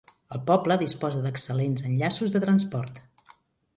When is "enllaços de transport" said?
1.91-2.99